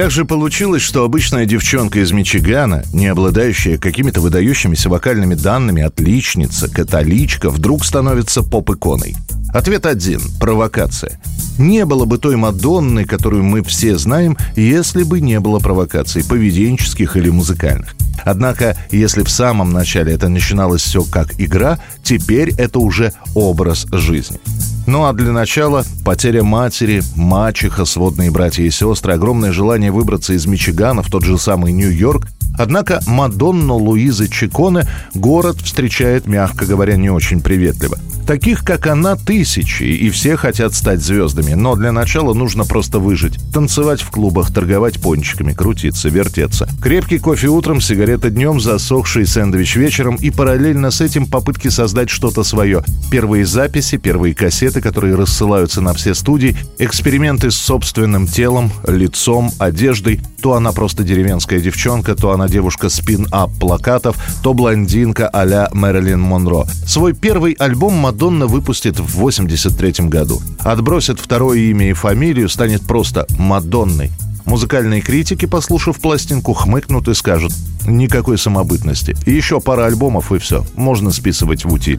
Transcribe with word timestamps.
Как 0.00 0.10
же 0.10 0.24
получилось, 0.24 0.80
что 0.80 1.04
обычная 1.04 1.44
девчонка 1.44 2.00
из 2.00 2.10
Мичигана, 2.10 2.84
не 2.94 3.06
обладающая 3.08 3.76
какими-то 3.76 4.22
выдающимися 4.22 4.88
вокальными 4.88 5.34
данными, 5.34 5.82
отличница, 5.82 6.70
католичка, 6.70 7.50
вдруг 7.50 7.84
становится 7.84 8.42
поп-иконой? 8.42 9.14
Ответ 9.52 9.84
один– 9.84 10.22
провокация. 10.40 11.20
Не 11.58 11.84
было 11.84 12.06
бы 12.06 12.16
той 12.16 12.36
Мадонны, 12.36 13.04
которую 13.04 13.44
мы 13.44 13.62
все 13.62 13.98
знаем, 13.98 14.38
если 14.56 15.02
бы 15.02 15.20
не 15.20 15.38
было 15.38 15.58
провокаций, 15.58 16.24
поведенческих 16.24 17.18
или 17.18 17.28
музыкальных. 17.28 17.94
Однако, 18.24 18.78
если 18.90 19.22
в 19.22 19.28
самом 19.28 19.70
начале 19.70 20.14
это 20.14 20.30
начиналось 20.30 20.80
все 20.80 21.02
как 21.02 21.38
игра, 21.38 21.78
теперь 22.02 22.54
это 22.56 22.78
уже 22.78 23.12
образ 23.34 23.86
жизни. 23.92 24.40
Ну 24.86 25.04
а 25.04 25.12
для 25.12 25.32
начала 25.32 25.84
потеря 26.04 26.42
матери, 26.42 27.02
мачеха, 27.14 27.84
сводные 27.84 28.30
братья 28.30 28.62
и 28.64 28.70
сестры, 28.70 29.12
огромное 29.12 29.52
желание 29.52 29.92
выбраться 29.92 30.32
из 30.32 30.46
Мичигана 30.46 31.02
в 31.02 31.10
тот 31.10 31.22
же 31.22 31.38
самый 31.38 31.72
Нью-Йорк. 31.72 32.26
Однако 32.60 33.00
Мадонну 33.06 33.76
Луизы 33.76 34.28
Чиконе 34.28 34.86
город 35.14 35.56
встречает, 35.62 36.26
мягко 36.26 36.66
говоря, 36.66 36.96
не 36.96 37.08
очень 37.08 37.40
приветливо– 37.40 37.96
Таких, 38.30 38.62
как 38.62 38.86
она, 38.86 39.16
тысячи, 39.16 39.82
и 39.82 40.08
все 40.08 40.36
хотят 40.36 40.72
стать 40.72 41.00
звездами. 41.02 41.54
Но 41.54 41.74
для 41.74 41.90
начала 41.90 42.32
нужно 42.32 42.64
просто 42.64 43.00
выжить. 43.00 43.40
Танцевать 43.52 44.02
в 44.02 44.10
клубах, 44.10 44.54
торговать 44.54 45.00
пончиками, 45.00 45.52
крутиться, 45.52 46.08
вертеться. 46.10 46.68
Крепкий 46.80 47.18
кофе 47.18 47.48
утром, 47.48 47.80
сигарета 47.80 48.30
днем, 48.30 48.60
засохший 48.60 49.26
сэндвич 49.26 49.74
вечером 49.74 50.14
и 50.14 50.30
параллельно 50.30 50.92
с 50.92 51.00
этим 51.00 51.26
попытки 51.26 51.70
создать 51.70 52.08
что-то 52.08 52.44
свое. 52.44 52.84
Первые 53.10 53.44
записи, 53.44 53.96
первые 53.96 54.32
кассеты, 54.32 54.80
которые 54.80 55.16
рассылаются 55.16 55.80
на 55.80 55.92
все 55.92 56.14
студии, 56.14 56.56
эксперименты 56.78 57.50
с 57.50 57.56
собственным 57.56 58.28
телом, 58.28 58.70
лицом, 58.86 59.50
одеждой. 59.58 60.20
То 60.40 60.54
она 60.54 60.70
просто 60.70 61.02
деревенская 61.02 61.58
девчонка, 61.58 62.14
то 62.14 62.30
она 62.30 62.46
девушка 62.50 62.88
спин-ап 62.88 63.50
плакатов, 63.58 64.16
то 64.42 64.52
блондинка 64.52 65.28
а-ля 65.28 65.70
Мэрилин 65.72 66.20
Монро. 66.20 66.64
Свой 66.86 67.14
первый 67.14 67.52
альбом 67.52 67.94
Мадонна 67.94 68.46
выпустит 68.46 69.00
в 69.00 69.16
83 69.16 70.08
году. 70.08 70.42
Отбросит 70.58 71.18
второе 71.20 71.58
имя 71.58 71.90
и 71.90 71.94
фамилию, 71.94 72.48
станет 72.48 72.82
просто 72.82 73.26
Мадонной. 73.38 74.10
Музыкальные 74.44 75.00
критики, 75.00 75.46
послушав 75.46 76.00
пластинку, 76.00 76.54
хмыкнут 76.54 77.08
и 77.08 77.14
скажут 77.14 77.52
«никакой 77.86 78.36
самобытности». 78.36 79.16
Еще 79.24 79.60
пара 79.60 79.86
альбомов 79.86 80.32
и 80.32 80.38
все. 80.38 80.64
Можно 80.74 81.12
списывать 81.12 81.64
в 81.64 81.72
утиль. 81.72 81.98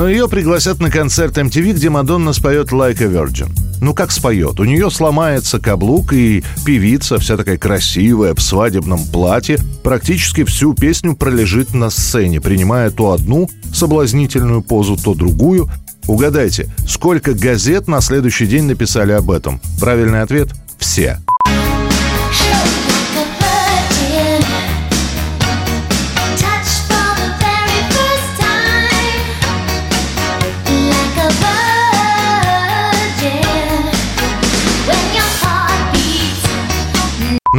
Но 0.00 0.08
ее 0.08 0.30
пригласят 0.30 0.80
на 0.80 0.90
концерт 0.90 1.36
MTV, 1.36 1.74
где 1.74 1.90
Мадонна 1.90 2.32
споет 2.32 2.72
«Like 2.72 3.02
a 3.02 3.06
Virgin». 3.06 3.50
Ну 3.82 3.92
как 3.92 4.12
споет? 4.12 4.58
У 4.58 4.64
нее 4.64 4.90
сломается 4.90 5.60
каблук, 5.60 6.14
и 6.14 6.42
певица, 6.64 7.18
вся 7.18 7.36
такая 7.36 7.58
красивая, 7.58 8.34
в 8.34 8.40
свадебном 8.40 9.04
платье, 9.04 9.58
практически 9.84 10.44
всю 10.44 10.72
песню 10.72 11.14
пролежит 11.14 11.74
на 11.74 11.90
сцене, 11.90 12.40
принимая 12.40 12.90
то 12.90 13.12
одну 13.12 13.50
соблазнительную 13.74 14.62
позу, 14.62 14.96
то 14.96 15.12
другую. 15.12 15.68
Угадайте, 16.06 16.70
сколько 16.88 17.34
газет 17.34 17.86
на 17.86 18.00
следующий 18.00 18.46
день 18.46 18.64
написали 18.64 19.12
об 19.12 19.30
этом? 19.30 19.60
Правильный 19.78 20.22
ответ– 20.22 20.48
все. 20.78 21.18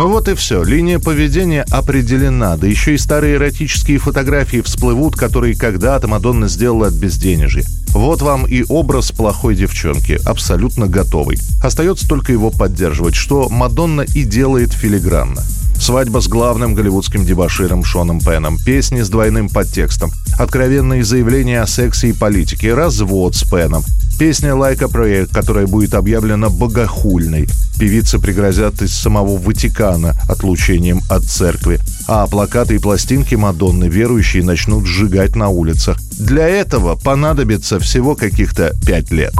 Ну 0.01 0.07
вот 0.07 0.27
и 0.27 0.33
все. 0.33 0.63
Линия 0.63 0.97
поведения 0.97 1.63
определена. 1.69 2.57
Да 2.57 2.65
еще 2.65 2.95
и 2.95 2.97
старые 2.97 3.35
эротические 3.35 3.99
фотографии 3.99 4.61
всплывут, 4.61 5.15
которые 5.15 5.55
когда-то 5.55 6.07
Мадонна 6.07 6.47
сделала 6.47 6.87
от 6.87 6.95
безденежья. 6.95 7.63
Вот 7.89 8.23
вам 8.23 8.47
и 8.47 8.63
образ 8.67 9.11
плохой 9.11 9.55
девчонки, 9.55 10.19
абсолютно 10.25 10.87
готовый. 10.87 11.37
Остается 11.61 12.07
только 12.07 12.31
его 12.31 12.49
поддерживать, 12.49 13.13
что 13.13 13.47
Мадонна 13.47 14.01
и 14.01 14.23
делает 14.23 14.73
филигранно. 14.73 15.43
Свадьба 15.75 16.19
с 16.19 16.27
главным 16.27 16.73
голливудским 16.73 17.23
дебаширом 17.23 17.83
Шоном 17.83 18.21
Пеном, 18.21 18.57
песни 18.57 19.01
с 19.01 19.09
двойным 19.09 19.49
подтекстом, 19.49 20.09
откровенные 20.39 21.03
заявления 21.03 21.61
о 21.61 21.67
сексе 21.67 22.09
и 22.09 22.13
политике, 22.13 22.73
развод 22.73 23.35
с 23.35 23.43
Пеном, 23.43 23.83
песня 24.17 24.51
«Like 24.51 24.83
a 24.83 24.87
Prayer», 24.87 25.27
которая 25.31 25.67
будет 25.67 25.93
объявлена 25.93 26.49
богохульной. 26.49 27.47
Певицы 27.79 28.19
пригрозят 28.19 28.81
из 28.81 28.93
самого 28.93 29.37
Ватикана 29.37 30.13
отлучением 30.29 31.01
от 31.09 31.23
церкви. 31.23 31.79
А 32.07 32.27
плакаты 32.27 32.75
и 32.75 32.79
пластинки 32.79 33.35
Мадонны 33.35 33.85
верующие 33.85 34.43
начнут 34.43 34.85
сжигать 34.85 35.35
на 35.35 35.49
улицах. 35.49 35.97
Для 36.17 36.47
этого 36.47 36.95
понадобится 36.95 37.79
всего 37.79 38.15
каких-то 38.15 38.73
пять 38.85 39.11
лет. 39.11 39.33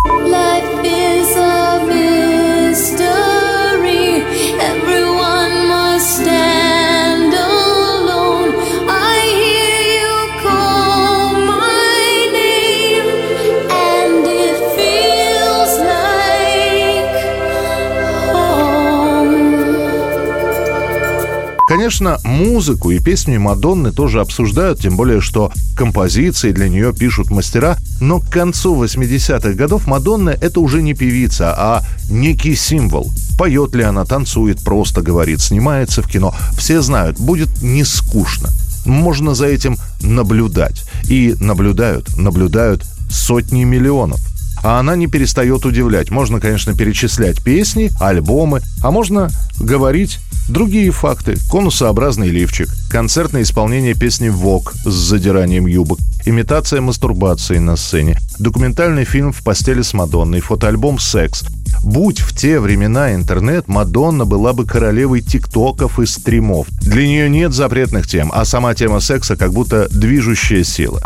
Конечно, 21.92 22.20
музыку 22.24 22.92
и 22.92 23.00
песни 23.00 23.36
Мадонны 23.36 23.92
тоже 23.92 24.22
обсуждают, 24.22 24.80
тем 24.80 24.96
более, 24.96 25.20
что 25.20 25.52
композиции 25.76 26.54
для 26.54 26.70
нее 26.70 26.94
пишут 26.94 27.32
мастера, 27.32 27.76
но 28.00 28.22
к 28.22 28.30
концу 28.30 28.82
80-х 28.82 29.52
годов 29.56 29.88
Мадонна— 29.88 30.30
это 30.42 30.62
уже 30.62 30.82
не 30.82 30.94
певица, 30.94 31.54
а 31.54 31.84
некий 32.10 32.56
символ. 32.56 33.12
Поет 33.38 33.76
ли 33.76 33.84
она, 33.84 34.06
танцует, 34.06 34.64
просто 34.64 35.02
говорит, 35.02 35.42
снимается 35.42 36.02
в 36.02 36.08
кино. 36.08 36.34
Все 36.58 36.82
знают, 36.82 37.20
будет 37.20 37.62
не 37.62 37.84
скучно. 37.84 38.48
Можно 38.86 39.36
за 39.36 39.48
этим 39.48 39.76
наблюдать. 40.02 40.86
И 41.10 41.36
наблюдают, 41.42 42.18
наблюдают 42.18 42.86
сотни 43.10 43.66
миллионов 43.66 44.22
а 44.64 44.80
она 44.80 44.96
не 44.96 45.08
перестает 45.08 45.66
удивлять. 45.66 46.12
Можно, 46.12 46.40
конечно, 46.40 46.76
перечислять 46.76 47.44
песни, 47.44 47.92
альбомы, 48.00 48.62
а 48.84 48.92
можно 48.92 49.30
говорить 49.60 50.20
Другие 50.50 50.92
факты. 50.92 51.36
Конусообразный 51.50 52.30
лифчик. 52.30 52.70
Концертное 52.90 53.44
исполнение 53.44 53.94
песни 53.94 54.30
«Вок» 54.30 54.74
с 54.84 54.92
задиранием 54.92 55.66
юбок. 55.66 56.00
Имитация 56.26 56.82
мастурбации 56.82 57.58
на 57.58 57.76
сцене. 57.76 58.18
Документальный 58.38 59.06
фильм 59.06 59.32
«В 59.32 59.44
постели 59.44 59.82
с 59.82 59.94
Мадонной». 59.94 60.42
Фотоальбом 60.42 61.00
«Секс». 61.00 61.44
Будь 61.84 62.20
в 62.20 62.36
те 62.36 62.60
времена 62.60 63.16
интернет, 63.16 63.68
Мадонна 63.68 64.26
была 64.26 64.54
бы 64.54 64.66
королевой 64.66 65.22
тиктоков 65.22 66.00
и 66.00 66.06
стримов. 66.06 66.68
Для 66.82 67.08
нее 67.08 67.30
нет 67.30 67.54
запретных 67.54 68.08
тем, 68.08 68.32
а 68.34 68.46
сама 68.46 68.76
тема 68.76 69.00
секса 69.00 69.36
как 69.36 69.52
будто 69.52 69.88
движущая 69.90 70.64
сила. 70.64 71.02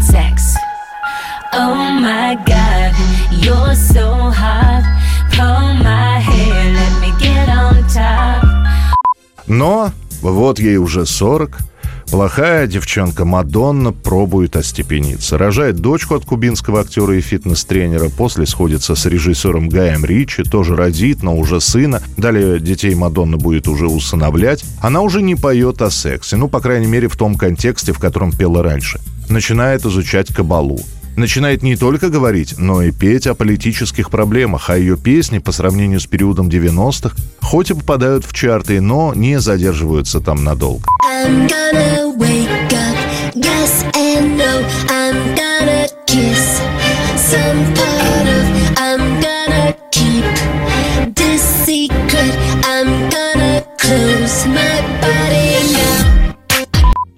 Sex. 0.00 0.56
Oh 1.56 2.00
my 2.00 2.34
God, 2.44 2.92
you're 3.30 3.76
so 3.76 4.28
hot. 4.32 4.82
Pull 5.30 5.74
my 5.84 6.18
hair, 6.18 6.72
let 6.74 7.00
me 7.00 7.12
get 7.20 7.48
on 7.48 7.84
top. 7.88 8.44
Но 9.46 9.92
вот 10.20 10.58
ей 10.58 10.78
уже 10.78 11.06
40. 11.06 11.58
Плохая 12.10 12.66
девчонка 12.66 13.24
Мадонна 13.24 13.92
пробует 13.92 14.56
остепениться. 14.56 15.38
Рожает 15.38 15.76
дочку 15.76 16.16
от 16.16 16.24
кубинского 16.24 16.80
актера 16.80 17.16
и 17.16 17.20
фитнес-тренера. 17.20 18.08
После 18.08 18.46
сходится 18.46 18.96
с 18.96 19.06
режиссером 19.06 19.68
Гаем 19.68 20.04
Ричи. 20.04 20.42
Тоже 20.42 20.74
родит, 20.74 21.22
но 21.22 21.36
уже 21.36 21.60
сына. 21.60 22.02
Далее 22.16 22.58
детей 22.58 22.96
Мадонна 22.96 23.36
будет 23.36 23.68
уже 23.68 23.86
усыновлять. 23.86 24.64
Она 24.80 25.02
уже 25.02 25.22
не 25.22 25.36
поет 25.36 25.82
о 25.82 25.90
сексе. 25.90 26.34
Ну, 26.34 26.48
по 26.48 26.58
крайней 26.58 26.88
мере, 26.88 27.06
в 27.06 27.16
том 27.16 27.36
контексте, 27.36 27.92
в 27.92 28.00
котором 28.00 28.32
пела 28.32 28.60
раньше. 28.64 28.98
Начинает 29.28 29.86
изучать 29.86 30.34
кабалу 30.34 30.80
начинает 31.16 31.62
не 31.62 31.76
только 31.76 32.08
говорить, 32.08 32.54
но 32.58 32.82
и 32.82 32.90
петь 32.90 33.26
о 33.26 33.34
политических 33.34 34.10
проблемах, 34.10 34.70
а 34.70 34.76
ее 34.76 34.96
песни 34.96 35.38
по 35.38 35.52
сравнению 35.52 36.00
с 36.00 36.06
периодом 36.06 36.48
90-х 36.48 37.16
хоть 37.42 37.70
и 37.70 37.74
попадают 37.74 38.24
в 38.24 38.32
чарты, 38.32 38.80
но 38.80 39.12
не 39.14 39.38
задерживаются 39.40 40.20
там 40.20 40.44
надолго. 40.44 40.84
I'm 41.04 41.48
gonna 41.48 42.16
wake 42.16 42.72
up 42.72 42.96
Yes 43.34 43.84
and 43.94 44.36
no, 44.38 44.93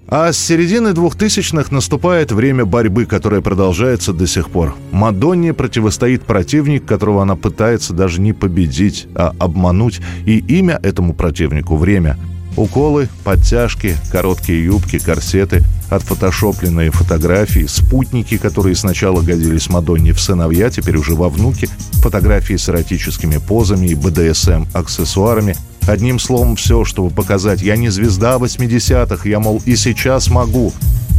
А 0.09 0.31
с 0.31 0.37
середины 0.37 0.93
двухтысячных 0.93 1.71
наступает 1.71 2.31
время 2.31 2.65
борьбы, 2.65 3.05
которая 3.05 3.41
продолжается 3.41 4.13
до 4.13 4.25
сих 4.25 4.49
пор. 4.49 4.75
Мадонне 4.91 5.53
противостоит 5.53 6.23
противник, 6.23 6.85
которого 6.85 7.23
она 7.23 7.35
пытается 7.35 7.93
даже 7.93 8.21
не 8.21 8.31
победить, 8.31 9.07
а 9.15 9.33
обмануть. 9.37 9.99
И 10.25 10.37
имя 10.37 10.79
этому 10.81 11.13
противнику– 11.13 11.75
время. 11.77 12.17
Уколы, 12.55 13.07
подтяжки, 13.23 13.95
короткие 14.11 14.65
юбки, 14.65 14.97
корсеты, 14.97 15.63
отфотошопленные 15.89 16.91
фотографии, 16.91 17.65
спутники, 17.67 18.37
которые 18.37 18.75
сначала 18.75 19.21
годились 19.21 19.69
Мадонне 19.69 20.13
в 20.13 20.19
сыновья, 20.19 20.69
теперь 20.69 20.97
уже 20.97 21.15
во 21.15 21.29
внуки, 21.29 21.69
фотографии 22.01 22.55
с 22.55 22.69
эротическими 22.69 23.37
позами 23.37 23.87
и 23.87 23.95
БДСМ-аксессуарами. 23.95 25.55
Одним 25.87 26.19
словом, 26.19 26.55
все, 26.55 26.83
чтобы 26.83 27.11
показать, 27.11 27.61
я 27.61 27.77
не 27.77 27.89
звезда 27.89 28.37
80-х, 28.37 29.29
я, 29.29 29.39
мол, 29.39 29.61
и 29.65 29.75
сейчас 29.75 30.29
могу. 30.29 30.73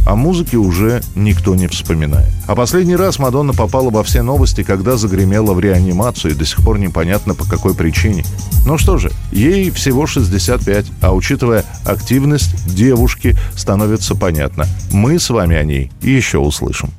О 0.05 0.15
музыке 0.15 0.57
уже 0.57 1.01
никто 1.15 1.55
не 1.55 1.67
вспоминает. 1.67 2.29
А 2.47 2.55
последний 2.55 2.95
раз 2.95 3.19
Мадонна 3.19 3.53
попала 3.53 3.89
во 3.89 4.03
все 4.03 4.21
новости, 4.21 4.63
когда 4.63 4.97
загремела 4.97 5.53
в 5.53 5.59
реанимацию, 5.59 6.31
и 6.31 6.35
до 6.35 6.45
сих 6.45 6.63
пор 6.63 6.79
непонятно 6.79 7.35
по 7.35 7.45
какой 7.45 7.75
причине. 7.75 8.23
Ну 8.65 8.77
что 8.77 8.97
же, 8.97 9.11
ей 9.31 9.69
всего 9.71 10.07
65, 10.07 10.85
а 11.01 11.13
учитывая 11.13 11.63
активность 11.85 12.73
девушки, 12.73 13.37
становится 13.55 14.15
понятно. 14.15 14.65
Мы 14.91 15.19
с 15.19 15.29
вами 15.29 15.55
о 15.55 15.63
ней 15.63 15.91
еще 16.01 16.39
услышим. 16.39 16.89